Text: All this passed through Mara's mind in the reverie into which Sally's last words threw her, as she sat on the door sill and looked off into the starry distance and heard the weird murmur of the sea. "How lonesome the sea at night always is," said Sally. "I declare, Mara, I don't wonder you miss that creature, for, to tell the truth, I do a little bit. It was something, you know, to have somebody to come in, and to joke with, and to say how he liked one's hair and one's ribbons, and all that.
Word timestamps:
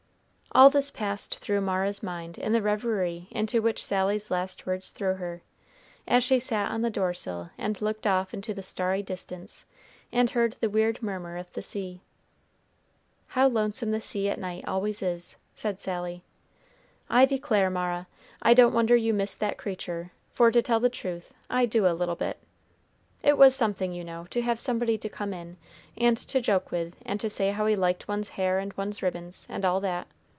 All 0.53 0.69
this 0.69 0.91
passed 0.91 1.39
through 1.39 1.61
Mara's 1.61 2.03
mind 2.03 2.37
in 2.37 2.51
the 2.51 2.61
reverie 2.61 3.29
into 3.31 3.61
which 3.61 3.81
Sally's 3.81 4.29
last 4.29 4.65
words 4.65 4.91
threw 4.91 5.13
her, 5.13 5.43
as 6.05 6.25
she 6.25 6.41
sat 6.41 6.69
on 6.71 6.81
the 6.81 6.89
door 6.89 7.13
sill 7.13 7.51
and 7.57 7.81
looked 7.81 8.05
off 8.05 8.33
into 8.33 8.53
the 8.53 8.61
starry 8.61 9.01
distance 9.01 9.65
and 10.11 10.31
heard 10.31 10.57
the 10.59 10.69
weird 10.69 11.01
murmur 11.01 11.37
of 11.37 11.49
the 11.53 11.61
sea. 11.61 12.01
"How 13.27 13.47
lonesome 13.47 13.91
the 13.91 14.01
sea 14.01 14.27
at 14.27 14.41
night 14.41 14.67
always 14.67 15.01
is," 15.01 15.37
said 15.55 15.79
Sally. 15.79 16.21
"I 17.09 17.23
declare, 17.23 17.69
Mara, 17.69 18.07
I 18.41 18.53
don't 18.53 18.73
wonder 18.73 18.97
you 18.97 19.13
miss 19.13 19.35
that 19.37 19.57
creature, 19.57 20.11
for, 20.33 20.51
to 20.51 20.61
tell 20.61 20.81
the 20.81 20.89
truth, 20.89 21.33
I 21.49 21.65
do 21.65 21.87
a 21.87 21.95
little 21.95 22.15
bit. 22.17 22.37
It 23.23 23.37
was 23.37 23.55
something, 23.55 23.93
you 23.93 24.03
know, 24.03 24.27
to 24.31 24.41
have 24.41 24.59
somebody 24.59 24.97
to 24.97 25.07
come 25.07 25.33
in, 25.33 25.55
and 25.95 26.17
to 26.17 26.41
joke 26.41 26.71
with, 26.71 26.97
and 27.05 27.21
to 27.21 27.29
say 27.29 27.51
how 27.51 27.67
he 27.67 27.75
liked 27.77 28.09
one's 28.09 28.27
hair 28.31 28.59
and 28.59 28.73
one's 28.73 29.01
ribbons, 29.01 29.45
and 29.49 29.63
all 29.63 29.79
that. 29.79 30.07